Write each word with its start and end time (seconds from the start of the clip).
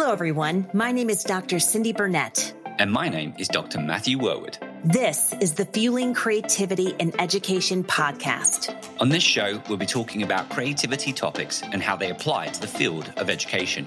Hello, 0.00 0.12
everyone. 0.12 0.66
My 0.72 0.92
name 0.92 1.10
is 1.10 1.22
Dr. 1.22 1.56
Cyndi 1.56 1.94
Burnett. 1.94 2.54
And 2.78 2.90
my 2.90 3.10
name 3.10 3.34
is 3.36 3.48
Dr. 3.48 3.78
Matthew 3.78 4.18
Worwood. 4.18 4.56
This 4.82 5.34
is 5.42 5.52
the 5.52 5.66
Fueling 5.66 6.14
Creativity 6.14 6.94
in 6.98 7.12
Education 7.20 7.84
podcast. 7.84 8.74
On 8.98 9.10
this 9.10 9.22
show, 9.22 9.60
we'll 9.68 9.76
be 9.76 9.84
talking 9.84 10.22
about 10.22 10.48
creativity 10.48 11.12
topics 11.12 11.60
and 11.60 11.82
how 11.82 11.96
they 11.96 12.08
apply 12.08 12.46
to 12.46 12.60
the 12.62 12.66
field 12.66 13.12
of 13.18 13.28
education. 13.28 13.86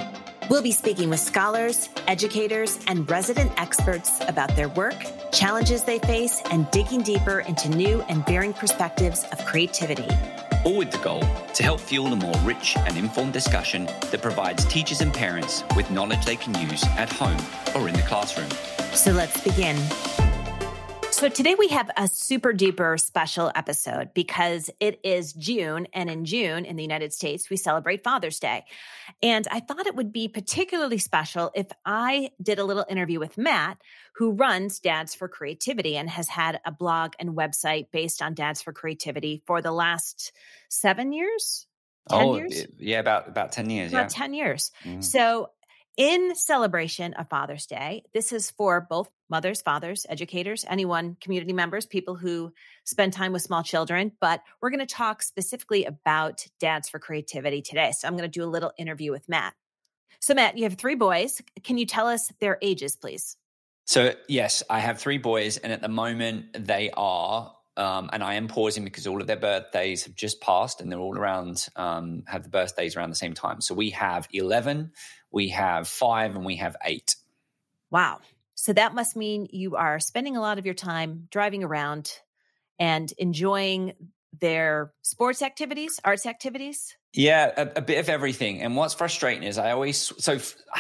We'll 0.52 0.62
be 0.62 0.72
speaking 0.72 1.10
with 1.10 1.20
scholars, 1.20 1.90
educators, 2.06 2.78
and 2.86 3.10
resident 3.10 3.52
experts 3.60 4.22
about 4.28 4.56
their 4.56 4.70
work, 4.70 5.04
challenges 5.32 5.84
they 5.84 5.98
face, 5.98 6.44
and 6.52 6.70
digging 6.70 7.02
deeper 7.02 7.40
into 7.40 7.70
new 7.70 8.02
and 8.04 8.24
varying 8.28 8.54
perspectives 8.54 9.24
of 9.32 9.44
creativity 9.46 10.08
all 10.66 10.78
with 10.78 10.92
the 10.92 10.98
goal 11.00 11.22
to 11.54 11.64
help 11.64 11.80
fuel 11.80 12.14
a 12.14 12.16
more 12.16 12.36
rich 12.44 12.76
and 12.78 12.98
informed 12.98 13.34
discussion 13.34 13.86
that 13.86 14.22
provides 14.22 14.66
teachers 14.66 15.02
and 15.02 15.14
parents 15.14 15.64
with 15.76 15.90
knowledge 15.92 16.24
they 16.26 16.36
can 16.36 16.54
use 16.70 16.84
at 16.98 17.12
home 17.12 17.38
or 17.76 17.88
in 17.88 17.94
the 17.94 18.02
classroom. 18.04 18.50
So 18.94 19.12
let's 19.12 19.42
begin. 19.44 19.78
So 21.14 21.30
today 21.30 21.54
we 21.54 21.68
have 21.68 21.92
a 21.96 22.08
super 22.08 22.52
duper 22.54 23.00
special 23.00 23.52
episode 23.54 24.16
because 24.16 24.72
it 24.80 25.00
is 25.04 25.32
June, 25.32 25.88
and 25.94 26.10
in 26.10 26.26
June 26.26 26.66
in 26.66 26.76
the 26.76 26.82
United 26.82 27.14
States, 27.14 27.52
we 27.52 27.56
celebrate 27.56 28.04
Father's 28.04 28.40
Day. 28.40 28.66
And 29.22 29.48
I 29.52 29.60
thought 29.60 29.86
it 29.86 29.96
would 29.96 30.12
be 30.12 30.28
particularly 30.28 30.98
special 30.98 31.52
if 31.54 31.68
I 31.86 32.32
did 32.42 32.58
a 32.58 32.66
little 32.66 32.84
interview 32.90 33.20
with 33.20 33.38
Matt, 33.38 33.78
who 34.16 34.32
runs 34.32 34.80
Dads 34.80 35.14
for 35.14 35.28
Creativity 35.28 35.98
and 35.98 36.10
has 36.10 36.28
had 36.28 36.60
a 36.66 36.72
blog 36.72 37.14
and 37.20 37.38
website 37.38 37.92
based 37.92 38.24
on 38.24 38.34
Dads 38.34 38.64
for 38.64 38.74
Creativity 38.74 39.44
for 39.46 39.62
the 39.62 39.72
last 39.72 40.34
seven 40.68 41.14
years. 41.14 41.68
10 42.10 42.22
oh, 42.22 42.36
years? 42.36 42.66
yeah, 42.80 43.00
about 43.00 43.28
about 43.28 43.52
10 43.52 43.70
years. 43.70 43.94
About 43.94 44.12
yeah. 44.12 44.24
10 44.24 44.34
years. 44.34 44.72
Mm-hmm. 44.84 45.02
So 45.02 45.52
in 45.98 46.36
celebration 46.36 47.14
of 47.14 47.30
Father's 47.30 47.66
Day. 47.66 48.04
This 48.14 48.32
is 48.32 48.52
for 48.52 48.82
both 48.82 49.10
mothers, 49.30 49.62
fathers, 49.62 50.06
educators, 50.10 50.66
anyone, 50.68 51.18
community 51.22 51.54
members, 51.54 51.86
people 51.86 52.16
who 52.16 52.54
spend 52.84 53.14
time 53.14 53.34
with 53.34 53.42
small 53.42 53.64
children. 53.64 54.12
But 54.20 54.42
we're 54.62 54.70
going 54.70 54.80
to 54.80 54.86
talk 54.86 55.22
specifically 55.22 55.86
about 55.86 56.46
Dads 56.60 56.90
for 56.90 57.00
Creativity 57.00 57.62
today. 57.62 57.92
So 57.98 58.08
I'm 58.08 58.16
going 58.18 58.30
to 58.30 58.40
do 58.40 58.44
a 58.44 58.50
little 58.50 58.72
interview 58.78 59.12
with 59.12 59.28
Matt. 59.30 59.54
So, 60.20 60.34
Matt, 60.34 60.58
you 60.58 60.64
have 60.64 60.76
three 60.76 60.96
boys. 60.96 61.42
Can 61.64 61.78
you 61.78 61.86
tell 61.86 62.08
us 62.08 62.32
their 62.40 62.58
ages, 62.62 62.96
please? 62.96 63.36
So, 63.86 64.14
yes, 64.30 64.64
I 64.70 64.80
have 64.80 65.00
three 65.00 65.18
boys, 65.18 65.58
and 65.58 65.74
at 65.74 65.82
the 65.82 65.90
moment 65.90 66.66
they 66.66 66.90
are 66.96 67.54
um, 67.76 68.10
and 68.14 68.24
I 68.24 68.36
am 68.36 68.48
pausing 68.48 68.84
because 68.84 69.08
all 69.08 69.20
of 69.20 69.28
their 69.28 69.38
birthdays 69.38 70.04
have 70.04 70.16
just 70.16 70.42
passed 70.42 70.80
and 70.80 70.92
they're 70.92 71.00
all 71.00 71.18
around, 71.18 71.68
um, 71.76 72.24
have 72.28 72.44
the 72.44 72.50
birthdays 72.50 72.96
around 72.96 73.10
the 73.10 73.16
same 73.16 73.34
time. 73.34 73.62
So 73.62 73.74
we 73.74 73.90
have 73.92 74.28
11, 74.32 74.92
we 75.34 75.50
have 75.50 75.88
five, 75.88 76.36
and 76.36 76.46
we 76.46 76.58
have 76.58 76.78
eight. 76.86 77.16
Wow. 77.90 78.22
So 78.56 78.72
that 78.74 78.94
must 78.94 79.16
mean 79.16 79.48
you 79.52 79.76
are 79.76 80.00
spending 80.00 80.38
a 80.38 80.42
lot 80.42 80.60
of 80.60 80.66
your 80.66 80.76
time 80.76 81.28
driving 81.30 81.64
around 81.64 82.18
and 82.80 83.12
enjoying 83.18 83.94
their 84.40 84.94
sports 85.02 85.42
activities, 85.42 86.00
arts 86.04 86.26
activities? 86.26 86.96
Yeah, 87.16 87.52
a, 87.56 87.70
a, 87.76 87.82
bit 87.82 88.00
of 88.00 88.10
everything. 88.10 88.64
And 88.64 88.76
what's 88.76 88.96
frustrating 88.96 89.44
is 89.44 89.60
I 89.60 89.72
always, 89.72 90.12
so, 90.18 90.40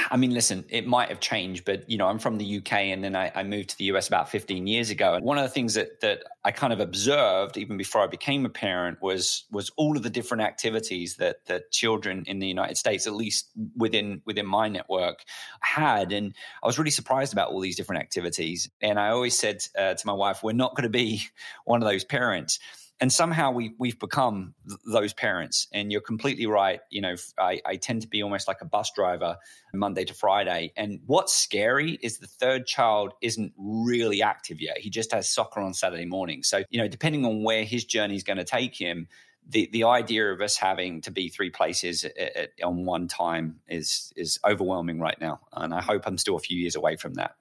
I 0.09 0.17
mean, 0.17 0.31
listen, 0.31 0.65
it 0.67 0.87
might 0.87 1.09
have 1.09 1.19
changed, 1.19 1.63
but, 1.63 1.87
you 1.87 1.99
know, 1.99 2.07
I'm 2.07 2.17
from 2.17 2.39
the 2.39 2.57
UK 2.57 2.73
and 2.73 3.03
then 3.03 3.15
I, 3.15 3.31
I, 3.35 3.43
moved 3.43 3.69
to 3.69 3.77
the 3.77 3.83
US 3.85 4.07
about 4.07 4.29
15 4.29 4.65
years 4.65 4.89
ago. 4.89 5.13
And 5.13 5.23
one 5.23 5.37
of 5.37 5.43
the 5.43 5.49
things 5.49 5.75
that, 5.75 6.01
that 6.01 6.23
I 6.43 6.49
kind 6.49 6.73
of 6.73 6.79
observed 6.79 7.55
even 7.55 7.77
before 7.77 8.01
I 8.01 8.07
became 8.07 8.47
a 8.47 8.49
parent 8.49 8.99
was, 8.99 9.43
was 9.51 9.69
all 9.77 9.95
of 9.95 10.01
the 10.01 10.09
different 10.09 10.41
activities 10.41 11.17
that, 11.17 11.45
that 11.45 11.69
children 11.71 12.23
in 12.25 12.39
the 12.39 12.47
United 12.47 12.77
States, 12.77 13.05
at 13.05 13.13
least 13.13 13.51
within, 13.77 14.23
within 14.25 14.47
my 14.47 14.67
network 14.69 15.23
had. 15.59 16.11
And 16.11 16.33
I 16.63 16.65
was 16.65 16.79
really 16.79 16.89
surprised 16.89 17.33
about 17.33 17.51
all 17.51 17.59
these 17.59 17.75
different 17.75 18.01
activities. 18.01 18.71
And 18.81 18.99
I 18.99 19.09
always 19.09 19.37
said 19.37 19.63
uh, 19.77 19.93
to 19.93 20.07
my 20.07 20.13
wife, 20.13 20.41
we're 20.41 20.53
not 20.53 20.75
going 20.75 20.85
to 20.85 20.89
be 20.89 21.27
one 21.65 21.83
of 21.83 21.87
those 21.87 22.03
parents 22.03 22.57
and 22.99 23.11
somehow 23.11 23.51
we 23.51 23.73
we've 23.77 23.99
become 23.99 24.53
th- 24.67 24.79
those 24.85 25.13
parents. 25.13 25.67
And 25.73 25.91
you're 25.91 26.01
completely 26.01 26.45
right. 26.45 26.79
You 26.89 27.01
know, 27.01 27.15
I, 27.37 27.61
I 27.65 27.75
tend 27.75 28.03
to 28.03 28.07
be 28.07 28.23
almost 28.23 28.47
like 28.47 28.61
a 28.61 28.65
bus 28.65 28.91
driver 28.95 29.37
Monday 29.73 30.05
to 30.05 30.13
Friday. 30.13 30.71
And 30.77 31.01
what's 31.05 31.35
scary 31.35 31.99
is 32.01 32.19
the 32.19 32.27
third 32.27 32.65
child 32.65 33.13
isn't 33.21 33.53
really 33.57 34.21
active 34.21 34.61
yet. 34.61 34.77
He 34.77 34.89
just 34.89 35.11
has 35.11 35.29
soccer 35.29 35.59
on 35.59 35.73
Saturday 35.73 36.05
morning. 36.05 36.43
So 36.43 36.63
you 36.69 36.79
know, 36.81 36.87
depending 36.87 37.25
on 37.25 37.43
where 37.43 37.63
his 37.63 37.85
journey 37.85 38.15
is 38.15 38.23
going 38.23 38.37
to 38.37 38.43
take 38.45 38.75
him. 38.75 39.07
The, 39.45 39.69
the 39.73 39.83
idea 39.83 40.31
of 40.31 40.39
us 40.39 40.55
having 40.55 41.01
to 41.01 41.11
be 41.11 41.27
three 41.27 41.49
places 41.49 42.05
at, 42.05 42.17
at, 42.17 42.49
on 42.63 42.85
one 42.85 43.09
time 43.09 43.59
is 43.67 44.13
is 44.15 44.39
overwhelming 44.47 45.01
right 45.01 45.19
now, 45.19 45.41
and 45.51 45.73
I 45.73 45.81
hope 45.81 46.03
I'm 46.05 46.17
still 46.17 46.37
a 46.37 46.39
few 46.39 46.57
years 46.57 46.77
away 46.77 46.95
from 46.95 47.15
that. 47.15 47.35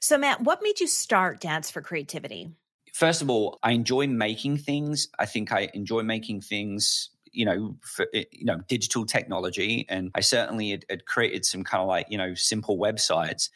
So, 0.00 0.16
Matt, 0.16 0.42
what 0.42 0.62
made 0.62 0.78
you 0.78 0.86
start 0.86 1.40
Dads 1.40 1.68
for 1.68 1.82
Creativity? 1.82 2.52
First 2.98 3.22
of 3.22 3.30
all, 3.30 3.58
I 3.62 3.72
enjoy 3.72 4.08
making 4.08 4.58
things. 4.58 5.08
I 5.18 5.26
think 5.26 5.52
I 5.52 5.70
enjoy 5.72 6.02
making 6.02 6.40
things 6.40 7.10
you 7.30 7.44
know, 7.44 7.76
for, 7.82 8.06
eh, 8.14 8.24
you 8.32 8.46
know, 8.46 8.58
digital 8.68 9.06
technology. 9.06 9.86
And 9.88 10.10
I 10.14 10.20
certainly 10.20 10.70
had, 10.70 10.84
had, 10.90 11.04
created 11.04 11.44
some 11.44 11.62
kind 11.62 11.82
of 11.82 11.86
like, 11.86 12.06
you 12.08 12.18
know, 12.18 12.34
simple 12.34 12.78
websites. 12.78 13.50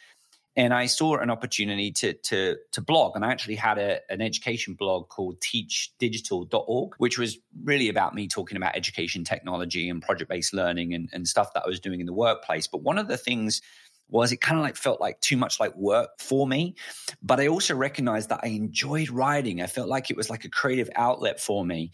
And 0.54 0.74
I 0.74 0.86
saw 0.86 1.16
an 1.16 1.30
opportunity 1.30 1.90
to, 1.92 2.12
to, 2.12 2.58
to 2.72 2.80
blog. 2.82 3.16
And 3.16 3.24
I 3.24 3.32
actually 3.32 3.54
had 3.54 3.78
a, 3.78 4.00
an 4.10 4.20
education 4.20 4.74
blog 4.74 5.08
called 5.08 5.40
teachdigital.org, 5.40 6.94
which 6.98 7.18
was 7.18 7.38
really 7.64 7.88
about 7.88 8.14
me 8.14 8.28
talking 8.28 8.58
about 8.58 8.76
education 8.76 9.24
technology 9.24 9.88
and 9.88 10.02
project 10.02 10.30
based 10.30 10.52
learning 10.52 10.92
and, 10.94 11.08
and 11.12 11.26
stuff 11.26 11.54
that 11.54 11.62
I 11.64 11.68
was 11.68 11.80
doing 11.80 12.00
in 12.00 12.06
the 12.06 12.12
workplace. 12.12 12.66
But 12.66 12.82
one 12.82 12.98
of 12.98 13.08
the 13.08 13.16
things 13.16 13.62
was 14.12 14.30
it 14.30 14.42
kind 14.42 14.58
of 14.58 14.62
like 14.62 14.76
felt 14.76 15.00
like 15.00 15.18
too 15.20 15.38
much 15.38 15.58
like 15.58 15.74
work 15.74 16.10
for 16.20 16.46
me. 16.46 16.74
But 17.22 17.40
I 17.40 17.48
also 17.48 17.74
recognized 17.74 18.28
that 18.28 18.40
I 18.42 18.48
enjoyed 18.48 19.08
writing. 19.08 19.62
I 19.62 19.66
felt 19.66 19.88
like 19.88 20.10
it 20.10 20.16
was 20.18 20.28
like 20.28 20.44
a 20.44 20.50
creative 20.50 20.90
outlet 20.94 21.40
for 21.40 21.64
me. 21.64 21.92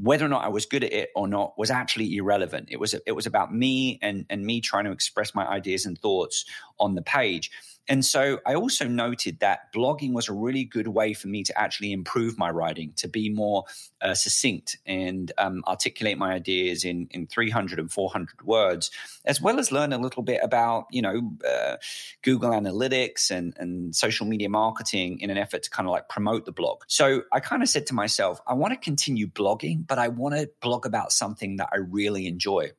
Whether 0.00 0.24
or 0.24 0.28
not 0.28 0.44
I 0.44 0.48
was 0.48 0.64
good 0.64 0.82
at 0.82 0.92
it 0.92 1.10
or 1.14 1.28
not 1.28 1.58
was 1.58 1.70
actually 1.70 2.16
irrelevant. 2.16 2.68
It 2.70 2.80
was 2.80 2.94
it 3.06 3.12
was 3.12 3.26
about 3.26 3.52
me 3.52 3.98
and 4.00 4.24
and 4.30 4.44
me 4.44 4.62
trying 4.62 4.84
to 4.84 4.92
express 4.92 5.34
my 5.34 5.46
ideas 5.46 5.84
and 5.84 5.98
thoughts 5.98 6.46
on 6.80 6.94
the 6.94 7.02
page. 7.02 7.50
And 7.88 8.04
so 8.04 8.38
I 8.44 8.54
also 8.54 8.86
noted 8.86 9.40
that 9.40 9.72
blogging 9.72 10.12
was 10.12 10.28
a 10.28 10.32
really 10.34 10.64
good 10.64 10.88
way 10.88 11.14
for 11.14 11.26
me 11.28 11.42
to 11.44 11.58
actually 11.58 11.92
improve 11.92 12.36
my 12.36 12.50
writing, 12.50 12.92
to 12.96 13.08
be 13.08 13.30
more 13.30 13.64
uh, 14.02 14.12
succinct 14.12 14.76
and 14.84 15.32
um, 15.38 15.64
articulate 15.66 16.18
my 16.18 16.32
ideas 16.34 16.84
in, 16.84 17.08
in 17.10 17.26
300 17.26 17.78
and 17.78 17.90
400 17.90 18.42
words, 18.42 18.90
as 19.24 19.40
well 19.40 19.58
as 19.58 19.72
learn 19.72 19.94
a 19.94 19.98
little 19.98 20.22
bit 20.22 20.40
about, 20.42 20.84
you 20.90 21.00
know, 21.00 21.32
uh, 21.48 21.76
Google 22.22 22.50
Analytics 22.50 23.30
and, 23.30 23.54
and 23.56 23.96
social 23.96 24.26
media 24.26 24.50
marketing 24.50 25.20
in 25.20 25.30
an 25.30 25.38
effort 25.38 25.62
to 25.62 25.70
kind 25.70 25.88
of 25.88 25.92
like 25.92 26.10
promote 26.10 26.44
the 26.44 26.52
blog. 26.52 26.82
So 26.88 27.22
I 27.32 27.40
kind 27.40 27.62
of 27.62 27.70
said 27.70 27.86
to 27.86 27.94
myself, 27.94 28.38
I 28.46 28.52
want 28.52 28.74
to 28.74 28.78
continue 28.78 29.26
blogging, 29.26 29.86
but 29.86 29.98
I 29.98 30.08
want 30.08 30.34
to 30.34 30.50
blog 30.60 30.84
about 30.84 31.10
something 31.10 31.56
that 31.56 31.70
I 31.72 31.78
really 31.78 32.26
enjoy. 32.26 32.72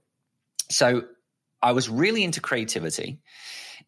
So 0.69 1.05
I 1.63 1.71
was 1.71 1.89
really 1.89 2.23
into 2.23 2.41
creativity 2.41 3.19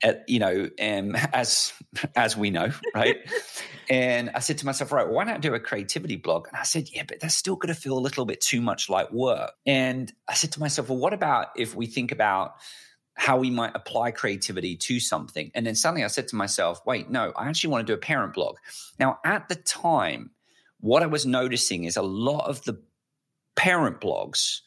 at, 0.02 0.24
you 0.28 0.40
know, 0.40 0.70
um, 0.82 1.16
as 1.34 1.74
as 2.16 2.38
we 2.38 2.50
know, 2.50 2.72
right? 2.96 3.18
and 3.90 4.30
I 4.34 4.40
said 4.40 4.58
to 4.60 4.66
myself, 4.66 4.92
right, 4.92 5.08
why 5.08 5.24
not 5.24 5.42
do 5.42 5.54
a 5.54 5.60
creativity 5.60 6.16
blog? 6.16 6.48
And 6.48 6.58
I 6.58 6.64
said, 6.64 6.90
yeah, 6.94 7.04
but 7.08 7.20
that's 7.20 7.36
still 7.36 7.56
going 7.56 7.74
to 7.74 7.80
feel 7.80 7.98
a 7.98 8.00
little 8.00 8.26
bit 8.26 8.42
too 8.42 8.62
much 8.62 8.90
like 8.90 9.12
work. 9.12 9.52
And 9.66 10.12
I 10.28 10.34
said 10.34 10.52
to 10.54 10.60
myself, 10.60 10.90
well, 10.90 11.00
what 11.00 11.14
about 11.14 11.48
if 11.56 11.76
we 11.76 11.86
think 11.86 12.12
about 12.12 12.56
how 13.16 13.38
we 13.38 13.50
might 13.50 13.76
apply 13.76 14.12
creativity 14.12 14.76
to 14.78 15.00
something? 15.00 15.52
And 15.54 15.66
then 15.66 15.76
suddenly 15.76 16.04
I 16.04 16.08
said 16.08 16.28
to 16.30 16.36
myself, 16.36 16.82
wait, 16.86 17.10
no, 17.10 17.34
I 17.36 17.48
actually 17.50 17.72
want 17.72 17.86
to 17.86 17.92
do 17.92 17.96
a 17.96 18.02
parent 18.02 18.34
blog. 18.34 18.58
Now, 19.00 19.20
at 19.26 19.50
the 19.50 19.56
time, 19.56 20.32
what 20.80 21.04
I 21.04 21.08
was 21.08 21.26
noticing 21.26 21.84
is 21.84 21.98
a 21.98 22.02
lot 22.02 22.50
of 22.50 22.64
the 22.64 22.82
parent 23.56 24.02
blogs 24.02 24.62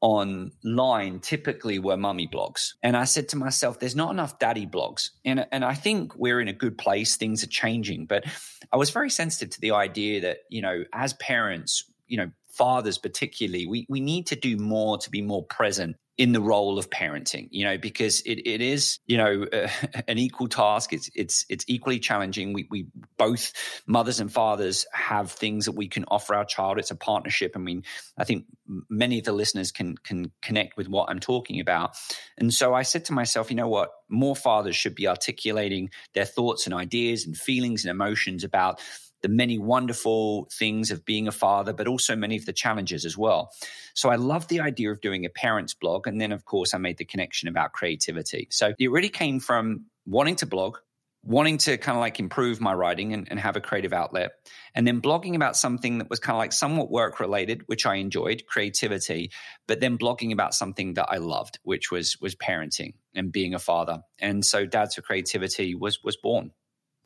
online 0.00 1.20
typically 1.20 1.78
were 1.78 1.96
mummy 1.96 2.28
blogs. 2.28 2.74
And 2.82 2.96
I 2.96 3.04
said 3.04 3.28
to 3.30 3.36
myself, 3.36 3.80
there's 3.80 3.96
not 3.96 4.10
enough 4.10 4.38
daddy 4.38 4.66
blogs. 4.66 5.10
And, 5.24 5.46
and 5.50 5.64
I 5.64 5.74
think 5.74 6.14
we're 6.16 6.40
in 6.40 6.48
a 6.48 6.52
good 6.52 6.78
place. 6.78 7.16
Things 7.16 7.42
are 7.42 7.48
changing. 7.48 8.06
But 8.06 8.24
I 8.72 8.76
was 8.76 8.90
very 8.90 9.10
sensitive 9.10 9.50
to 9.50 9.60
the 9.60 9.72
idea 9.72 10.20
that, 10.22 10.38
you 10.48 10.62
know, 10.62 10.84
as 10.92 11.14
parents, 11.14 11.84
you 12.06 12.16
know, 12.16 12.30
fathers 12.50 12.98
particularly, 12.98 13.66
we, 13.66 13.86
we 13.88 14.00
need 14.00 14.26
to 14.28 14.36
do 14.36 14.56
more 14.56 14.98
to 14.98 15.10
be 15.10 15.22
more 15.22 15.44
present 15.44 15.96
in 16.18 16.32
the 16.32 16.40
role 16.40 16.80
of 16.80 16.90
parenting, 16.90 17.46
you 17.52 17.64
know, 17.64 17.78
because 17.78 18.22
it, 18.22 18.40
it 18.44 18.60
is, 18.60 18.98
you 19.06 19.16
know, 19.16 19.46
uh, 19.52 19.68
an 20.08 20.18
equal 20.18 20.48
task. 20.48 20.92
It's, 20.92 21.08
it's, 21.14 21.46
it's 21.48 21.64
equally 21.68 22.00
challenging. 22.00 22.52
We, 22.52 22.66
we 22.68 22.86
both 23.16 23.52
mothers 23.86 24.18
and 24.18 24.30
fathers 24.30 24.84
have 24.92 25.30
things 25.30 25.66
that 25.66 25.76
we 25.76 25.86
can 25.86 26.04
offer 26.08 26.34
our 26.34 26.44
child. 26.44 26.78
It's 26.78 26.90
a 26.90 26.96
partnership. 26.96 27.52
I 27.54 27.60
mean, 27.60 27.84
I 28.18 28.24
think 28.24 28.46
many 28.90 29.20
of 29.20 29.26
the 29.26 29.32
listeners 29.32 29.70
can, 29.70 29.96
can 29.98 30.32
connect 30.42 30.76
with 30.76 30.88
what 30.88 31.08
I'm 31.08 31.20
talking 31.20 31.60
about. 31.60 31.94
And 32.36 32.52
so 32.52 32.74
I 32.74 32.82
said 32.82 33.04
to 33.06 33.12
myself, 33.12 33.48
you 33.48 33.56
know 33.56 33.68
what? 33.68 33.90
More 34.08 34.34
fathers 34.34 34.74
should 34.74 34.96
be 34.96 35.06
articulating 35.06 35.90
their 36.14 36.24
thoughts 36.24 36.66
and 36.66 36.74
ideas 36.74 37.26
and 37.26 37.36
feelings 37.36 37.84
and 37.84 37.92
emotions 37.92 38.42
about 38.42 38.80
the 39.22 39.28
many 39.28 39.58
wonderful 39.58 40.48
things 40.52 40.90
of 40.90 41.04
being 41.04 41.28
a 41.28 41.32
father, 41.32 41.72
but 41.72 41.86
also 41.86 42.16
many 42.16 42.36
of 42.36 42.46
the 42.46 42.52
challenges 42.52 43.04
as 43.04 43.16
well. 43.16 43.50
So 43.94 44.10
I 44.10 44.16
love 44.16 44.48
the 44.48 44.60
idea 44.60 44.92
of 44.92 45.00
doing 45.00 45.24
a 45.24 45.30
parents 45.30 45.74
blog. 45.74 46.06
And 46.06 46.20
then, 46.20 46.32
of 46.32 46.44
course, 46.44 46.74
I 46.74 46.78
made 46.78 46.98
the 46.98 47.04
connection 47.04 47.48
about 47.48 47.72
creativity. 47.72 48.48
So 48.50 48.74
it 48.78 48.90
really 48.90 49.08
came 49.08 49.40
from 49.40 49.86
wanting 50.06 50.36
to 50.36 50.46
blog, 50.46 50.78
wanting 51.24 51.58
to 51.58 51.76
kind 51.76 51.96
of 51.96 52.00
like 52.00 52.20
improve 52.20 52.60
my 52.60 52.72
writing 52.72 53.12
and, 53.12 53.28
and, 53.30 53.40
have 53.40 53.56
a 53.56 53.60
creative 53.60 53.92
outlet 53.92 54.32
and 54.74 54.86
then 54.86 55.00
blogging 55.00 55.34
about 55.34 55.56
something 55.56 55.98
that 55.98 56.08
was 56.08 56.18
kind 56.20 56.34
of 56.34 56.38
like 56.38 56.52
somewhat 56.52 56.90
work 56.90 57.20
related 57.20 57.62
which 57.66 57.86
i 57.86 57.96
enjoyed 57.96 58.42
creativity 58.46 59.30
but 59.66 59.80
then 59.80 59.98
blogging 59.98 60.32
about 60.32 60.54
something 60.54 60.94
that 60.94 61.06
i 61.08 61.16
loved 61.16 61.58
which 61.62 61.90
was 61.90 62.16
was 62.20 62.34
parenting 62.34 62.94
and 63.14 63.32
being 63.32 63.54
a 63.54 63.58
father 63.58 64.00
and 64.18 64.44
so 64.44 64.66
dads 64.66 64.94
for 64.94 65.02
creativity 65.02 65.74
was 65.74 66.02
was 66.02 66.16
born 66.16 66.50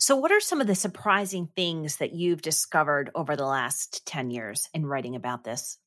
so 0.03 0.17
what 0.17 0.33
are 0.33 0.41
some 0.41 0.61
of 0.61 0.67
the 0.67 0.75
surprising 0.75 1.49
things 1.55 1.99
that 1.99 2.13
you've 2.13 2.43
discovered 2.43 3.11
over 3.15 3.37
the 3.37 3.47
last 3.47 4.05
10 4.07 4.31
years 4.31 4.69
in 4.75 4.85
writing 4.85 5.15
about 5.15 5.45
this 5.45 5.79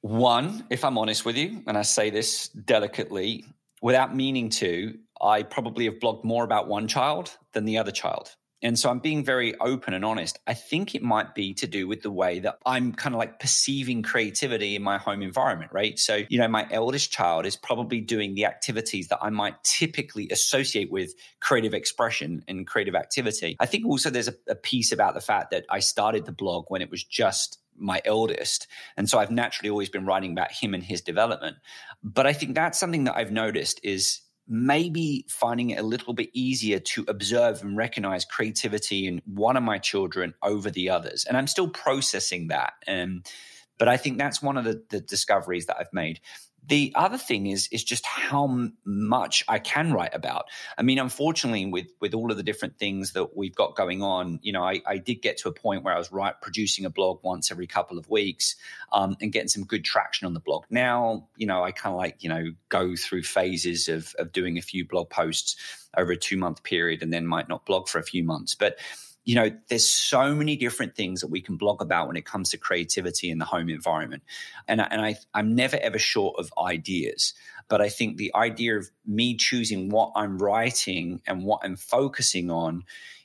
one 0.00 0.64
if 0.70 0.84
i'm 0.84 0.96
honest 0.96 1.24
with 1.24 1.36
you 1.36 1.62
and 1.66 1.76
i 1.76 1.82
say 1.82 2.10
this 2.10 2.48
delicately 2.48 3.44
without 3.82 4.16
meaning 4.16 4.48
to 4.48 4.94
I 5.22 5.44
probably 5.44 5.84
have 5.84 6.00
blogged 6.00 6.24
more 6.24 6.42
about 6.42 6.66
one 6.66 6.88
child 6.88 7.36
than 7.52 7.64
the 7.64 7.78
other 7.78 7.92
child. 7.92 8.34
And 8.62 8.78
so 8.78 8.90
I'm 8.90 9.00
being 9.00 9.24
very 9.24 9.58
open 9.58 9.94
and 9.94 10.04
honest. 10.04 10.38
I 10.46 10.54
think 10.54 10.94
it 10.94 11.02
might 11.02 11.34
be 11.34 11.52
to 11.54 11.66
do 11.66 11.88
with 11.88 12.02
the 12.02 12.10
way 12.10 12.38
that 12.40 12.58
I'm 12.64 12.92
kind 12.92 13.14
of 13.14 13.18
like 13.18 13.40
perceiving 13.40 14.02
creativity 14.02 14.76
in 14.76 14.82
my 14.82 14.98
home 14.98 15.22
environment, 15.22 15.72
right? 15.72 15.98
So, 15.98 16.20
you 16.28 16.38
know, 16.38 16.48
my 16.48 16.66
eldest 16.70 17.10
child 17.10 17.44
is 17.44 17.56
probably 17.56 18.00
doing 18.00 18.34
the 18.34 18.44
activities 18.44 19.08
that 19.08 19.18
I 19.20 19.30
might 19.30 19.62
typically 19.64 20.28
associate 20.30 20.90
with 20.90 21.12
creative 21.40 21.74
expression 21.74 22.44
and 22.46 22.66
creative 22.66 22.94
activity. 22.94 23.56
I 23.58 23.66
think 23.66 23.86
also 23.86 24.10
there's 24.10 24.28
a, 24.28 24.34
a 24.48 24.54
piece 24.54 24.92
about 24.92 25.14
the 25.14 25.20
fact 25.20 25.50
that 25.50 25.64
I 25.68 25.80
started 25.80 26.24
the 26.24 26.32
blog 26.32 26.66
when 26.68 26.82
it 26.82 26.90
was 26.90 27.02
just 27.02 27.58
my 27.76 28.00
eldest. 28.04 28.66
And 28.96 29.08
so 29.08 29.18
I've 29.18 29.30
naturally 29.30 29.70
always 29.70 29.88
been 29.88 30.06
writing 30.06 30.32
about 30.32 30.52
him 30.52 30.74
and 30.74 30.82
his 30.82 31.00
development. 31.00 31.56
But 32.02 32.26
I 32.26 32.32
think 32.32 32.54
that's 32.54 32.78
something 32.78 33.04
that 33.04 33.16
I've 33.16 33.32
noticed 33.32 33.80
is 33.82 34.20
maybe 34.48 35.24
finding 35.28 35.70
it 35.70 35.78
a 35.78 35.82
little 35.82 36.14
bit 36.14 36.30
easier 36.32 36.78
to 36.78 37.04
observe 37.08 37.62
and 37.62 37.76
recognize 37.76 38.24
creativity 38.24 39.06
in 39.06 39.22
one 39.24 39.56
of 39.56 39.62
my 39.62 39.78
children 39.78 40.34
over 40.42 40.70
the 40.70 40.90
others. 40.90 41.24
And 41.24 41.36
I'm 41.36 41.46
still 41.46 41.68
processing 41.68 42.48
that. 42.48 42.74
Um, 42.86 43.22
but 43.78 43.88
I 43.88 43.96
think 43.96 44.18
that's 44.18 44.42
one 44.42 44.56
of 44.56 44.64
the, 44.64 44.82
the 44.90 45.00
discoveries 45.00 45.66
that 45.66 45.76
I've 45.78 45.92
made. 45.92 46.20
The 46.64 46.92
other 46.94 47.18
thing 47.18 47.46
is 47.48 47.68
is 47.72 47.82
just 47.82 48.06
how 48.06 48.68
much 48.84 49.44
I 49.48 49.58
can 49.58 49.92
write 49.92 50.14
about. 50.14 50.44
I 50.78 50.82
mean, 50.82 50.98
unfortunately, 50.98 51.66
with 51.66 51.88
with 52.00 52.14
all 52.14 52.30
of 52.30 52.36
the 52.36 52.42
different 52.42 52.78
things 52.78 53.12
that 53.12 53.36
we've 53.36 53.54
got 53.54 53.74
going 53.74 54.02
on, 54.02 54.38
you 54.42 54.52
know, 54.52 54.62
I, 54.62 54.80
I 54.86 54.98
did 54.98 55.22
get 55.22 55.38
to 55.38 55.48
a 55.48 55.52
point 55.52 55.82
where 55.82 55.94
I 55.94 55.98
was 55.98 56.12
right 56.12 56.34
producing 56.40 56.84
a 56.84 56.90
blog 56.90 57.18
once 57.24 57.50
every 57.50 57.66
couple 57.66 57.98
of 57.98 58.08
weeks 58.08 58.54
um, 58.92 59.16
and 59.20 59.32
getting 59.32 59.48
some 59.48 59.64
good 59.64 59.84
traction 59.84 60.26
on 60.26 60.34
the 60.34 60.40
blog. 60.40 60.64
Now, 60.70 61.28
you 61.36 61.46
know, 61.46 61.64
I 61.64 61.72
kind 61.72 61.94
of 61.94 61.98
like 61.98 62.22
you 62.22 62.28
know 62.28 62.52
go 62.68 62.94
through 62.94 63.24
phases 63.24 63.88
of 63.88 64.14
of 64.18 64.30
doing 64.30 64.56
a 64.56 64.62
few 64.62 64.86
blog 64.86 65.10
posts 65.10 65.56
over 65.96 66.12
a 66.12 66.16
two 66.16 66.36
month 66.36 66.62
period 66.62 67.02
and 67.02 67.12
then 67.12 67.26
might 67.26 67.48
not 67.48 67.66
blog 67.66 67.88
for 67.88 67.98
a 67.98 68.04
few 68.04 68.22
months, 68.22 68.54
but 68.54 68.78
you 69.24 69.36
know, 69.36 69.50
there's 69.68 69.86
so 69.86 70.34
many 70.34 70.56
different 70.56 70.96
things 70.96 71.20
that 71.20 71.28
we 71.28 71.40
can 71.40 71.56
blog 71.56 71.80
about 71.80 72.08
when 72.08 72.16
it 72.16 72.24
comes 72.24 72.50
to 72.50 72.58
creativity 72.58 73.30
in 73.30 73.38
the 73.38 73.44
home 73.44 73.68
environment. 73.68 74.22
And, 74.66 74.80
and 74.80 75.00
I, 75.00 75.16
I'm 75.32 75.54
never 75.54 75.76
ever 75.76 75.98
short 75.98 76.36
of 76.38 76.52
ideas. 76.58 77.34
But 77.68 77.80
I 77.80 77.88
think 77.88 78.16
the 78.16 78.34
idea 78.34 78.76
of 78.76 78.90
me 79.06 79.36
choosing 79.36 79.90
what 79.90 80.12
I'm 80.16 80.38
writing 80.38 81.22
and 81.26 81.44
what 81.44 81.60
I'm 81.62 81.76
focusing 81.76 82.50
on 82.50 82.84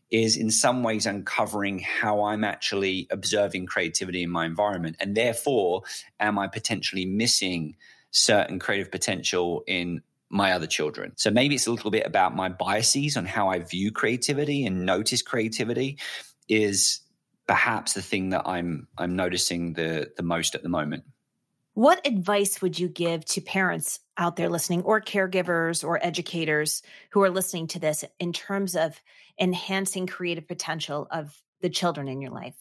is 0.10 0.38
in 0.38 0.52
some 0.52 0.84
ways 0.84 1.06
uncovering 1.06 1.80
how 1.80 2.24
I'm 2.24 2.44
actually 2.44 3.08
observing 3.12 3.66
creativity 3.66 4.24
in 4.24 4.30
my 4.30 4.46
environment. 4.46 4.96
And 5.00 5.16
therefore, 5.16 5.82
am 6.20 6.40
I 6.40 6.48
potentially 6.48 7.06
missing 7.06 7.76
certain 8.12 8.58
creative 8.60 8.90
potential 8.90 9.64
in 9.68 10.02
my 10.30 10.52
other 10.52 10.68
children. 10.68 11.14
So 11.16 11.32
maybe 11.32 11.56
it's 11.56 11.68
a 11.68 11.72
little 11.72 11.92
bit 11.92 12.06
about 12.06 12.36
my 12.36 12.50
biases 12.50 13.16
on 13.18 13.26
how 13.26 13.50
I 13.50 13.60
view 13.60 13.92
creativity 13.92 14.66
and 14.66 14.86
notice 14.86 15.22
creativity 15.22 15.98
is 16.50 17.02
perhaps 17.48 17.94
the 17.94 18.02
thing 18.02 18.30
that 18.30 18.44
I'm 18.46 18.88
I'm 18.98 19.16
noticing 19.16 19.74
the 19.74 20.12
the 20.18 20.24
most 20.24 20.56
at 20.56 20.64
the 20.64 20.70
moment. 20.70 21.04
What 21.74 22.06
advice 22.06 22.62
would 22.62 22.80
you 22.80 22.90
give 22.90 23.24
to 23.26 23.42
parents 23.42 24.00
out 24.18 24.36
there 24.36 24.50
listening 24.50 24.82
or 24.82 25.00
caregivers 25.00 25.84
or 25.84 26.04
educators 26.04 26.82
who 27.12 27.22
are 27.22 27.30
listening 27.30 27.68
to 27.68 27.80
this 27.80 28.04
in 28.20 28.34
terms 28.34 28.76
of 28.76 29.00
enhancing 29.40 30.08
creative 30.08 30.48
potential 30.48 31.08
of 31.12 31.40
the 31.62 31.70
children 31.70 32.08
in 32.08 32.20
your 32.20 32.32
life? 32.32 32.56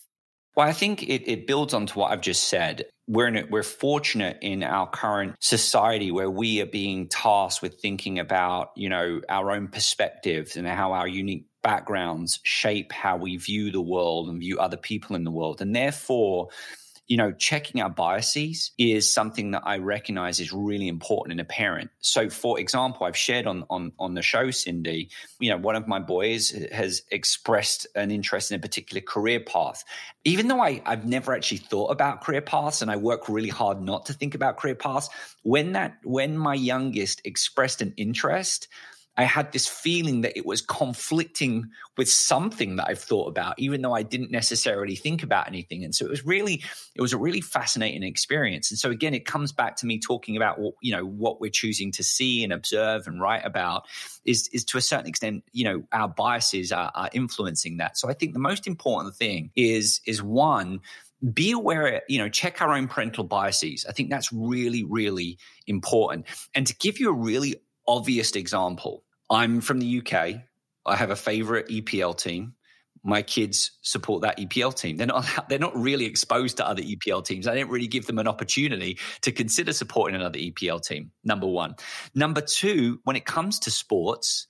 Well, 0.56 0.66
I 0.66 0.72
think 0.72 1.02
it, 1.02 1.30
it 1.30 1.46
builds 1.46 1.74
onto 1.74 2.00
what 2.00 2.12
I've 2.12 2.22
just 2.22 2.44
said. 2.44 2.86
We're 3.06 3.28
in 3.28 3.36
a, 3.36 3.44
we're 3.50 3.62
fortunate 3.62 4.38
in 4.40 4.62
our 4.62 4.88
current 4.88 5.36
society 5.38 6.10
where 6.10 6.30
we 6.30 6.62
are 6.62 6.66
being 6.66 7.08
tasked 7.08 7.60
with 7.60 7.78
thinking 7.78 8.18
about 8.18 8.70
you 8.74 8.88
know 8.88 9.20
our 9.28 9.50
own 9.50 9.68
perspectives 9.68 10.56
and 10.56 10.66
how 10.66 10.92
our 10.92 11.06
unique 11.06 11.46
backgrounds 11.62 12.40
shape 12.42 12.90
how 12.90 13.16
we 13.16 13.36
view 13.36 13.70
the 13.70 13.82
world 13.82 14.28
and 14.28 14.40
view 14.40 14.58
other 14.58 14.78
people 14.78 15.14
in 15.14 15.24
the 15.24 15.30
world, 15.30 15.60
and 15.60 15.76
therefore 15.76 16.48
you 17.08 17.16
know, 17.16 17.32
checking 17.32 17.80
our 17.80 17.90
biases 17.90 18.72
is 18.78 19.12
something 19.12 19.52
that 19.52 19.62
I 19.64 19.78
recognize 19.78 20.40
is 20.40 20.52
really 20.52 20.88
important 20.88 21.32
in 21.32 21.40
a 21.40 21.44
parent. 21.44 21.90
So, 22.00 22.28
for 22.28 22.58
example, 22.58 23.06
I've 23.06 23.16
shared 23.16 23.46
on 23.46 23.64
on 23.70 23.92
on 23.98 24.14
the 24.14 24.22
show, 24.22 24.46
Cyndi, 24.46 25.10
you 25.38 25.50
know, 25.50 25.56
one 25.56 25.76
of 25.76 25.86
my 25.86 26.00
boys 26.00 26.50
has 26.72 27.02
expressed 27.10 27.86
an 27.94 28.10
interest 28.10 28.50
in 28.50 28.56
a 28.56 28.60
particular 28.60 29.00
career 29.00 29.40
path. 29.40 29.84
Even 30.24 30.48
though 30.48 30.60
I, 30.60 30.82
I've 30.84 31.06
never 31.06 31.34
actually 31.34 31.58
thought 31.58 31.88
about 31.88 32.22
career 32.22 32.42
paths 32.42 32.82
and 32.82 32.90
I 32.90 32.96
work 32.96 33.28
really 33.28 33.48
hard 33.48 33.80
not 33.80 34.06
to 34.06 34.12
think 34.12 34.34
about 34.34 34.56
career 34.56 34.74
paths, 34.74 35.08
when 35.42 35.72
that 35.72 35.98
when 36.02 36.36
my 36.36 36.54
youngest 36.54 37.20
expressed 37.24 37.82
an 37.82 37.94
interest, 37.96 38.68
I 39.16 39.24
had 39.24 39.52
this 39.52 39.66
feeling 39.66 40.20
that 40.20 40.36
it 40.36 40.44
was 40.44 40.60
conflicting 40.60 41.70
with 41.96 42.10
something 42.10 42.76
that 42.76 42.86
I've 42.88 42.98
thought 42.98 43.28
about, 43.28 43.58
even 43.58 43.80
though 43.80 43.94
I 43.94 44.02
didn't 44.02 44.30
necessarily 44.30 44.94
think 44.94 45.22
about 45.22 45.48
anything. 45.48 45.84
And 45.84 45.94
so 45.94 46.04
it 46.04 46.10
was 46.10 46.26
really, 46.26 46.62
it 46.94 47.00
was 47.00 47.12
a 47.12 47.18
really 47.18 47.40
fascinating 47.40 48.02
experience. 48.02 48.70
And 48.70 48.78
so 48.78 48.90
again, 48.90 49.14
it 49.14 49.24
comes 49.24 49.52
back 49.52 49.76
to 49.76 49.86
me 49.86 49.98
talking 49.98 50.36
about 50.36 50.58
what, 50.58 50.74
you 50.82 50.92
know, 50.92 51.04
what 51.06 51.40
we're 51.40 51.50
choosing 51.50 51.92
to 51.92 52.02
see 52.02 52.44
and 52.44 52.52
observe 52.52 53.06
and 53.06 53.20
write 53.20 53.44
about 53.44 53.86
is, 54.24 54.48
is 54.52 54.64
to 54.66 54.78
a 54.78 54.82
certain 54.82 55.06
extent, 55.06 55.44
you 55.52 55.64
know, 55.64 55.84
our 55.92 56.08
biases 56.08 56.70
are, 56.70 56.92
are 56.94 57.08
influencing 57.12 57.78
that. 57.78 57.96
So 57.96 58.10
I 58.10 58.12
think 58.12 58.34
the 58.34 58.38
most 58.38 58.66
important 58.66 59.14
thing 59.14 59.50
is, 59.56 60.00
is 60.06 60.22
one, 60.22 60.80
be 61.32 61.52
aware, 61.52 62.02
you 62.08 62.18
know, 62.18 62.28
check 62.28 62.60
our 62.60 62.74
own 62.74 62.88
parental 62.88 63.24
biases. 63.24 63.86
I 63.88 63.92
think 63.92 64.10
that's 64.10 64.30
really, 64.30 64.84
really 64.84 65.38
important. 65.66 66.26
And 66.54 66.66
to 66.66 66.76
give 66.76 67.00
you 67.00 67.08
a 67.08 67.14
really 67.14 67.56
obvious 67.88 68.32
example, 68.32 69.02
I'm 69.30 69.60
from 69.60 69.80
the 69.80 69.98
UK. 70.00 70.42
I 70.84 70.96
have 70.96 71.10
a 71.10 71.16
favorite 71.16 71.68
EPL 71.68 72.16
team. 72.16 72.54
My 73.02 73.22
kids 73.22 73.72
support 73.82 74.22
that 74.22 74.38
EPL 74.38 74.74
team. 74.74 74.96
They're 74.96 75.06
not 75.06 75.26
they're 75.48 75.58
not 75.58 75.76
really 75.76 76.06
exposed 76.06 76.56
to 76.58 76.66
other 76.66 76.82
EPL 76.82 77.24
teams. 77.24 77.46
I 77.46 77.54
didn't 77.54 77.70
really 77.70 77.86
give 77.86 78.06
them 78.06 78.18
an 78.18 78.28
opportunity 78.28 78.98
to 79.22 79.32
consider 79.32 79.72
supporting 79.72 80.16
another 80.16 80.38
EPL 80.38 80.82
team. 80.82 81.12
Number 81.24 81.46
1. 81.46 81.76
Number 82.14 82.40
2, 82.40 83.00
when 83.04 83.16
it 83.16 83.24
comes 83.24 83.60
to 83.60 83.70
sports, 83.70 84.48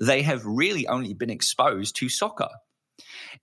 they 0.00 0.22
have 0.22 0.44
really 0.44 0.86
only 0.86 1.14
been 1.14 1.30
exposed 1.30 1.96
to 1.96 2.08
soccer. 2.08 2.48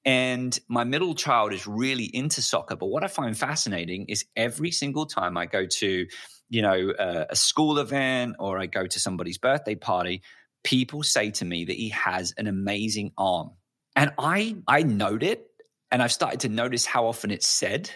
And 0.05 0.57
my 0.67 0.83
middle 0.83 1.15
child 1.15 1.53
is 1.53 1.67
really 1.67 2.05
into 2.05 2.41
soccer. 2.41 2.75
But 2.75 2.87
what 2.87 3.03
I 3.03 3.07
find 3.07 3.37
fascinating 3.37 4.05
is 4.07 4.25
every 4.35 4.71
single 4.71 5.05
time 5.05 5.37
I 5.37 5.45
go 5.45 5.65
to, 5.65 6.05
you 6.49 6.61
know, 6.61 6.93
a, 6.97 7.27
a 7.31 7.35
school 7.35 7.79
event 7.79 8.35
or 8.39 8.59
I 8.59 8.67
go 8.67 8.85
to 8.85 8.99
somebody's 8.99 9.37
birthday 9.37 9.75
party, 9.75 10.21
people 10.63 11.03
say 11.03 11.31
to 11.31 11.45
me 11.45 11.65
that 11.65 11.75
he 11.75 11.89
has 11.89 12.33
an 12.37 12.47
amazing 12.47 13.11
arm. 13.17 13.51
And 13.95 14.11
I 14.17 14.55
I 14.67 14.83
note 14.83 15.23
it 15.23 15.45
and 15.91 16.01
I've 16.01 16.11
started 16.11 16.41
to 16.41 16.49
notice 16.49 16.85
how 16.85 17.07
often 17.07 17.31
it's 17.31 17.47
said, 17.47 17.89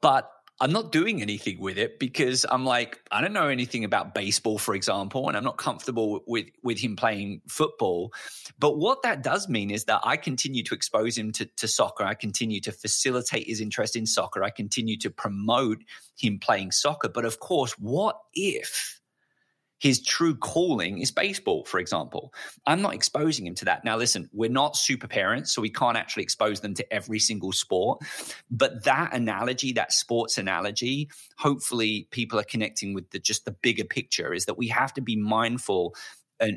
but 0.00 0.30
I'm 0.62 0.72
not 0.72 0.92
doing 0.92 1.22
anything 1.22 1.58
with 1.58 1.78
it 1.78 1.98
because 1.98 2.44
I'm 2.48 2.66
like, 2.66 3.00
I 3.10 3.22
don't 3.22 3.32
know 3.32 3.48
anything 3.48 3.84
about 3.84 4.14
baseball, 4.14 4.58
for 4.58 4.74
example, 4.74 5.26
and 5.26 5.34
I'm 5.34 5.42
not 5.42 5.56
comfortable 5.56 6.20
with 6.26 6.48
with 6.62 6.78
him 6.78 6.96
playing 6.96 7.40
football. 7.48 8.12
But 8.58 8.76
what 8.76 9.02
that 9.02 9.22
does 9.22 9.48
mean 9.48 9.70
is 9.70 9.86
that 9.86 10.02
I 10.04 10.18
continue 10.18 10.62
to 10.64 10.74
expose 10.74 11.16
him 11.16 11.32
to, 11.32 11.46
to 11.46 11.66
soccer. 11.66 12.04
I 12.04 12.12
continue 12.12 12.60
to 12.60 12.72
facilitate 12.72 13.46
his 13.46 13.62
interest 13.62 13.96
in 13.96 14.04
soccer. 14.04 14.44
I 14.44 14.50
continue 14.50 14.98
to 14.98 15.08
promote 15.08 15.78
him 16.18 16.38
playing 16.38 16.72
soccer. 16.72 17.08
But 17.08 17.24
of 17.24 17.40
course, 17.40 17.72
what 17.78 18.18
if 18.34 18.99
his 19.80 20.02
true 20.02 20.34
calling 20.36 20.98
is 20.98 21.10
baseball, 21.10 21.64
for 21.64 21.80
example. 21.80 22.32
I'm 22.66 22.82
not 22.82 22.94
exposing 22.94 23.46
him 23.46 23.54
to 23.56 23.64
that. 23.64 23.84
Now, 23.84 23.96
listen, 23.96 24.28
we're 24.32 24.50
not 24.50 24.76
super 24.76 25.08
parents, 25.08 25.52
so 25.52 25.62
we 25.62 25.70
can't 25.70 25.96
actually 25.96 26.22
expose 26.22 26.60
them 26.60 26.74
to 26.74 26.92
every 26.92 27.18
single 27.18 27.52
sport. 27.52 28.02
But 28.50 28.84
that 28.84 29.14
analogy, 29.14 29.72
that 29.72 29.92
sports 29.92 30.36
analogy, 30.36 31.08
hopefully 31.38 32.06
people 32.10 32.38
are 32.38 32.44
connecting 32.44 32.92
with 32.92 33.10
the, 33.10 33.18
just 33.18 33.46
the 33.46 33.52
bigger 33.52 33.84
picture 33.84 34.34
is 34.34 34.44
that 34.44 34.58
we 34.58 34.68
have 34.68 34.92
to 34.94 35.00
be 35.00 35.16
mindful 35.16 35.94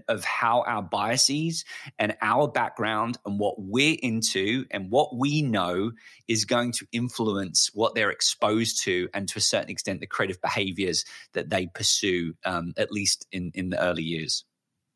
of 0.07 0.23
how 0.23 0.63
our 0.63 0.81
biases 0.81 1.65
and 1.99 2.15
our 2.21 2.47
background 2.47 3.17
and 3.25 3.39
what 3.39 3.55
we're 3.57 3.97
into 4.01 4.65
and 4.71 4.89
what 4.89 5.15
we 5.15 5.41
know 5.41 5.91
is 6.27 6.45
going 6.45 6.71
to 6.73 6.87
influence 6.91 7.69
what 7.73 7.95
they're 7.95 8.11
exposed 8.11 8.83
to 8.83 9.09
and 9.13 9.27
to 9.29 9.37
a 9.37 9.41
certain 9.41 9.69
extent 9.69 9.99
the 9.99 10.07
creative 10.07 10.41
behaviors 10.41 11.05
that 11.33 11.49
they 11.49 11.67
pursue 11.67 12.33
um, 12.45 12.73
at 12.77 12.91
least 12.91 13.27
in 13.31 13.51
in 13.53 13.69
the 13.69 13.81
early 13.81 14.03
years. 14.03 14.45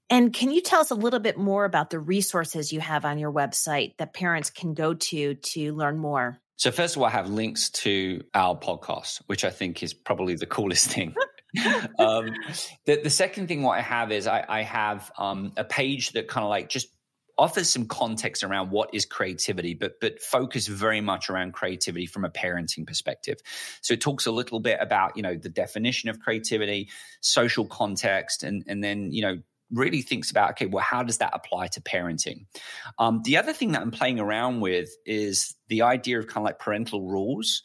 And 0.09 0.33
can 0.33 0.51
you 0.51 0.61
tell 0.61 0.79
us 0.79 0.91
a 0.91 0.95
little 0.95 1.19
bit 1.19 1.37
more 1.37 1.65
about 1.65 1.89
the 1.89 1.99
resources 1.99 2.71
you 2.71 2.79
have 2.79 3.03
on 3.03 3.19
your 3.19 3.31
website 3.31 3.97
that 3.97 4.13
parents 4.13 4.49
can 4.49 4.73
go 4.73 4.93
to 4.93 5.35
to 5.35 5.75
learn 5.75 5.97
more? 5.97 6.39
So 6.55 6.71
first 6.71 6.95
of 6.95 7.01
all 7.01 7.07
i 7.07 7.11
have 7.11 7.29
links 7.29 7.69
to 7.69 8.23
our 8.33 8.57
podcast 8.57 9.21
which 9.27 9.45
i 9.45 9.51
think 9.51 9.83
is 9.83 9.93
probably 9.93 10.33
the 10.33 10.47
coolest 10.47 10.87
thing 10.87 11.13
um, 11.99 12.33
the, 12.85 13.01
the 13.03 13.09
second 13.09 13.47
thing 13.47 13.63
what 13.63 13.77
I 13.77 13.81
have 13.81 14.11
is 14.11 14.27
I, 14.27 14.45
I 14.47 14.61
have 14.63 15.11
um, 15.17 15.53
a 15.57 15.63
page 15.63 16.11
that 16.11 16.27
kind 16.27 16.43
of 16.43 16.49
like 16.49 16.69
just 16.69 16.87
offers 17.37 17.69
some 17.69 17.85
context 17.85 18.43
around 18.43 18.71
what 18.71 18.89
is 18.93 19.05
creativity, 19.05 19.73
but 19.73 19.99
but 20.01 20.21
focus 20.21 20.67
very 20.67 21.01
much 21.01 21.29
around 21.29 21.53
creativity 21.53 22.05
from 22.05 22.25
a 22.25 22.29
parenting 22.29 22.85
perspective. 22.85 23.37
So 23.81 23.93
it 23.93 24.01
talks 24.01 24.25
a 24.25 24.31
little 24.31 24.59
bit 24.59 24.79
about 24.81 25.15
you 25.15 25.23
know 25.23 25.35
the 25.35 25.49
definition 25.49 26.09
of 26.09 26.19
creativity, 26.19 26.89
social 27.21 27.65
context, 27.65 28.43
and 28.43 28.63
and 28.67 28.83
then 28.83 29.11
you 29.11 29.21
know 29.21 29.37
really 29.71 30.01
thinks 30.01 30.31
about 30.31 30.51
okay 30.51 30.65
well 30.65 30.83
how 30.83 31.03
does 31.03 31.17
that 31.17 31.31
apply 31.33 31.67
to 31.67 31.81
parenting? 31.81 32.45
Um, 32.99 33.21
the 33.23 33.37
other 33.37 33.53
thing 33.53 33.73
that 33.73 33.81
i'm 33.81 33.91
playing 33.91 34.19
around 34.19 34.61
with 34.61 34.89
is 35.05 35.55
the 35.69 35.81
idea 35.81 36.19
of 36.19 36.27
kind 36.27 36.37
of 36.37 36.43
like 36.43 36.59
parental 36.59 37.01
rules. 37.01 37.63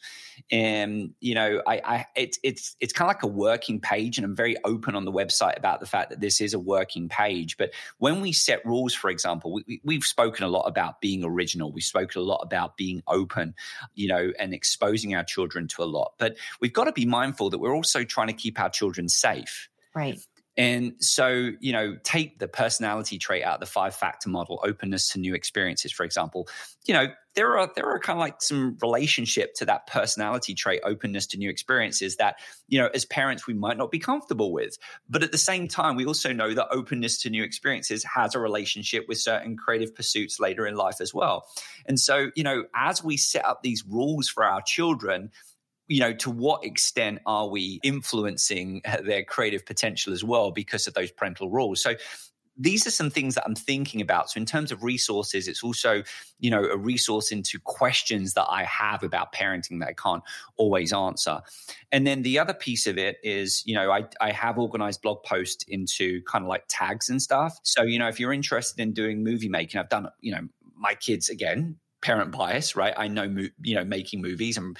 And 0.51 1.13
you 1.19 1.35
know 1.35 1.61
i, 1.65 1.81
I 1.83 2.05
it's 2.15 2.39
it's 2.43 2.75
it's 2.79 2.93
kind 2.93 3.09
of 3.09 3.15
like 3.15 3.23
a 3.23 3.27
working 3.27 3.79
page 3.79 4.17
and 4.17 4.25
i'm 4.25 4.35
very 4.35 4.57
open 4.65 4.95
on 4.95 5.05
the 5.05 5.11
website 5.11 5.57
about 5.57 5.79
the 5.79 5.85
fact 5.85 6.09
that 6.09 6.19
this 6.19 6.41
is 6.41 6.53
a 6.53 6.59
working 6.59 7.07
page. 7.07 7.57
But 7.57 7.71
when 7.97 8.21
we 8.21 8.33
set 8.33 8.65
rules 8.65 8.93
for 8.93 9.09
example 9.09 9.53
we, 9.53 9.81
we've 9.83 10.03
spoken 10.03 10.43
a 10.43 10.49
lot 10.49 10.63
about 10.63 10.99
being 11.01 11.23
original. 11.23 11.71
We've 11.71 11.83
spoken 11.83 12.21
a 12.21 12.25
lot 12.25 12.41
about 12.41 12.75
being 12.77 13.01
open 13.07 13.55
you 13.95 14.07
know 14.07 14.31
and 14.37 14.53
exposing 14.53 15.15
our 15.15 15.23
children 15.23 15.67
to 15.69 15.83
a 15.83 15.85
lot. 15.85 16.13
But 16.17 16.37
we've 16.59 16.73
got 16.73 16.85
to 16.85 16.91
be 16.91 17.05
mindful 17.05 17.49
that 17.51 17.59
we're 17.59 17.75
also 17.75 18.03
trying 18.03 18.27
to 18.27 18.33
keep 18.33 18.59
our 18.59 18.69
children 18.69 19.07
safe. 19.07 19.69
Right 19.95 20.19
and 20.55 20.93
so, 20.99 21.49
you 21.59 21.73
know, 21.73 21.97
take 22.03 22.37
the 22.37 22.47
personality 22.47 23.17
trait 23.17 23.43
out, 23.43 23.59
the 23.59 23.65
five 23.65 23.95
factor 23.95 24.29
model, 24.29 24.61
openness 24.63 25.09
to 25.09 25.19
new 25.19 25.33
experiences, 25.33 25.91
for 25.91 26.03
example. 26.03 26.47
You 26.85 26.93
know, 26.93 27.07
there 27.35 27.57
are 27.57 27.71
there 27.75 27.87
are 27.87 27.97
kind 27.97 28.17
of 28.17 28.21
like 28.21 28.39
some 28.39 28.77
relationship 28.79 29.55
to 29.55 29.65
that 29.65 29.87
personality 29.87 30.53
trait, 30.53 30.81
openness 30.83 31.25
to 31.27 31.37
new 31.37 31.49
experiences 31.49 32.17
that, 32.17 32.35
you 32.67 32.79
know, 32.79 32.89
as 32.93 33.05
parents 33.05 33.47
we 33.47 33.55
might 33.55 33.77
not 33.77 33.89
be 33.89 33.97
comfortable 33.97 34.53
with. 34.53 34.77
But 35.09 35.23
at 35.23 35.31
the 35.31 35.39
same 35.39 35.67
time, 35.67 35.95
we 35.95 36.05
also 36.05 36.31
know 36.31 36.53
that 36.53 36.67
openness 36.69 37.19
to 37.23 37.31
new 37.31 37.43
experiences 37.43 38.03
has 38.03 38.35
a 38.35 38.39
relationship 38.39 39.05
with 39.07 39.17
certain 39.17 39.57
creative 39.57 39.95
pursuits 39.95 40.39
later 40.39 40.67
in 40.67 40.75
life 40.75 41.01
as 41.01 41.15
well. 41.15 41.47
And 41.87 41.99
so, 41.99 42.29
you 42.35 42.43
know, 42.43 42.65
as 42.75 43.03
we 43.03 43.17
set 43.17 43.43
up 43.43 43.63
these 43.63 43.83
rules 43.87 44.29
for 44.29 44.43
our 44.43 44.61
children, 44.61 45.31
you 45.87 45.99
know, 45.99 46.13
to 46.13 46.31
what 46.31 46.63
extent 46.63 47.19
are 47.25 47.49
we 47.49 47.79
influencing 47.83 48.81
uh, 48.85 48.97
their 49.01 49.23
creative 49.23 49.65
potential 49.65 50.13
as 50.13 50.23
well 50.23 50.51
because 50.51 50.87
of 50.87 50.93
those 50.93 51.11
parental 51.11 51.49
rules? 51.49 51.81
So 51.81 51.95
these 52.55 52.85
are 52.85 52.91
some 52.91 53.09
things 53.09 53.35
that 53.35 53.43
I'm 53.45 53.55
thinking 53.55 53.99
about. 54.01 54.29
So 54.29 54.37
in 54.37 54.45
terms 54.45 54.71
of 54.71 54.83
resources, 54.83 55.47
it's 55.47 55.63
also, 55.63 56.03
you 56.39 56.51
know, 56.51 56.63
a 56.63 56.77
resource 56.77 57.31
into 57.31 57.59
questions 57.59 58.33
that 58.35 58.45
I 58.47 58.63
have 58.65 59.03
about 59.03 59.33
parenting 59.33 59.79
that 59.79 59.89
I 59.89 59.93
can't 59.93 60.23
always 60.55 60.93
answer. 60.93 61.41
And 61.91 62.05
then 62.05 62.21
the 62.21 62.37
other 62.37 62.53
piece 62.53 62.85
of 62.85 62.97
it 62.97 63.17
is, 63.23 63.63
you 63.65 63.73
know, 63.73 63.91
I, 63.91 64.05
I 64.21 64.31
have 64.31 64.59
organized 64.59 65.01
blog 65.01 65.23
posts 65.23 65.65
into 65.67 66.21
kind 66.23 66.43
of 66.43 66.49
like 66.49 66.65
tags 66.67 67.09
and 67.09 67.21
stuff. 67.21 67.57
So, 67.63 67.83
you 67.83 67.97
know, 67.97 68.07
if 68.07 68.19
you're 68.19 68.33
interested 68.33 68.79
in 68.79 68.93
doing 68.93 69.23
movie 69.23 69.49
making, 69.49 69.79
I've 69.79 69.89
done, 69.89 70.07
you 70.21 70.31
know, 70.33 70.47
my 70.77 70.93
kids 70.93 71.29
again, 71.29 71.77
parent 72.01 72.31
bias, 72.31 72.75
right? 72.75 72.93
I 72.95 73.07
know, 73.07 73.23
you 73.63 73.75
know, 73.75 73.85
making 73.85 74.21
movies 74.21 74.57
and 74.57 74.77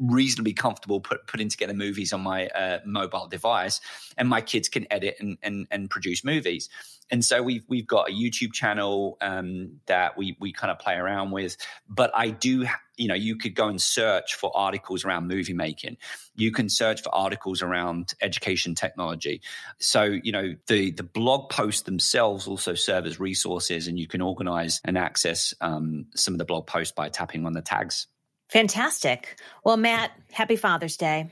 reasonably 0.00 0.52
comfortable 0.52 1.00
put, 1.00 1.26
putting 1.26 1.48
together 1.48 1.74
movies 1.74 2.12
on 2.12 2.22
my 2.22 2.48
uh, 2.48 2.80
mobile 2.84 3.28
device, 3.28 3.80
and 4.16 4.28
my 4.28 4.40
kids 4.40 4.68
can 4.68 4.86
edit 4.90 5.16
and, 5.20 5.38
and, 5.42 5.66
and 5.70 5.90
produce 5.90 6.24
movies. 6.24 6.68
And 7.10 7.24
so 7.24 7.42
we've 7.42 7.64
we've 7.68 7.86
got 7.86 8.08
a 8.08 8.12
YouTube 8.12 8.52
channel 8.52 9.18
um, 9.20 9.80
that 9.86 10.16
we 10.16 10.36
we 10.38 10.52
kind 10.52 10.70
of 10.70 10.78
play 10.78 10.94
around 10.94 11.32
with. 11.32 11.56
But 11.88 12.12
I 12.14 12.30
do, 12.30 12.66
you 12.96 13.08
know, 13.08 13.14
you 13.14 13.36
could 13.36 13.54
go 13.54 13.66
and 13.66 13.82
search 13.82 14.34
for 14.34 14.56
articles 14.56 15.04
around 15.04 15.26
movie 15.26 15.52
making. 15.52 15.96
You 16.36 16.52
can 16.52 16.68
search 16.68 17.02
for 17.02 17.12
articles 17.14 17.62
around 17.62 18.14
education 18.22 18.74
technology. 18.74 19.42
So 19.78 20.04
you 20.04 20.30
know, 20.30 20.54
the 20.68 20.92
the 20.92 21.02
blog 21.02 21.50
posts 21.50 21.82
themselves 21.82 22.46
also 22.46 22.74
serve 22.74 23.06
as 23.06 23.18
resources, 23.18 23.88
and 23.88 23.98
you 23.98 24.06
can 24.06 24.20
organize 24.20 24.80
and 24.84 24.96
access 24.96 25.52
um, 25.60 26.06
some 26.14 26.34
of 26.34 26.38
the 26.38 26.44
blog 26.44 26.66
posts 26.66 26.92
by 26.92 27.08
tapping 27.08 27.44
on 27.44 27.54
the 27.54 27.62
tags. 27.62 28.06
Fantastic. 28.50 29.38
Well, 29.64 29.76
Matt, 29.76 30.12
happy 30.32 30.56
Father's 30.56 30.96
Day. 30.96 31.30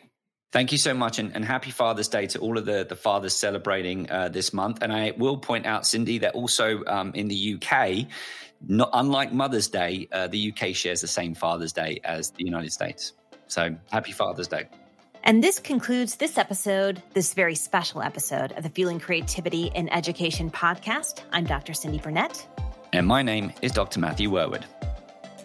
Thank 0.51 0.73
you 0.73 0.79
so 0.79 0.95
much, 0.95 1.19
and, 1.19 1.35
and, 1.35 1.45
happy 1.45 1.71
Father's 1.71 2.09
Day 2.09 2.27
to 2.29 2.39
all 2.39 2.57
of 2.57 2.65
the, 2.65 2.87
the 2.89 2.97
fathers 2.97 3.35
celebrating 3.35 4.11
uh, 4.11 4.31
this 4.31 4.55
month. 4.55 4.79
And 4.81 4.91
I 4.91 5.13
will 5.19 5.37
point 5.37 5.67
out, 5.67 5.83
Cyndi, 5.83 6.21
that 6.23 6.35
also 6.35 6.83
um, 6.87 7.13
in 7.15 7.29
the 7.29 7.61
UK, 7.61 8.07
not 8.67 8.89
unlike 8.95 9.31
Mother's 9.31 9.69
Day, 9.69 10.09
uh, 10.11 10.27
the 10.27 10.51
UK 10.53 10.75
shares 10.75 11.03
the 11.03 11.07
same 11.07 11.35
Father's 11.35 11.75
Day 11.75 12.01
as 12.03 12.31
the 12.31 12.45
United 12.45 12.73
States. 12.73 13.13
So 13.47 13.77
happy 13.91 14.13
Father's 14.13 14.49
Day. 14.49 14.69
And 15.23 15.45
this 15.45 15.59
concludes 15.59 16.17
this 16.17 16.39
episode, 16.39 17.03
this 17.13 17.35
very 17.35 17.55
special 17.55 18.01
episode 18.01 18.53
of 18.53 18.63
the 18.63 18.71
Fueling 18.71 19.01
Creativity 19.01 19.71
in 19.75 19.91
Education 19.91 20.51
podcast. 20.51 21.21
I'm 21.31 21.45
Dr. 21.45 21.75
Cyndi 21.75 22.03
Burnett. 22.03 22.47
And 22.95 23.07
my 23.07 23.23
name 23.23 23.53
is 23.61 23.73
Dr. 23.73 24.01
Matthew 24.01 24.31
Worwood. 24.31 24.65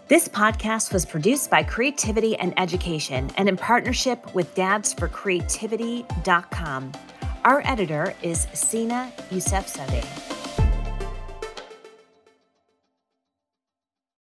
This 0.10 0.28
podcast 0.28 0.92
was 0.92 1.06
produced 1.06 1.50
by 1.50 1.64
Creativity 1.64 2.36
and 2.36 2.54
Education 2.60 3.32
and 3.38 3.48
in 3.48 3.56
partnership 3.56 4.36
with 4.36 4.54
dadsforcreativity.com. 4.54 6.92
Our 7.46 7.62
editor 7.66 8.14
is 8.22 8.48
Sina 8.54 9.14
Yousefzadeh. 9.32 10.33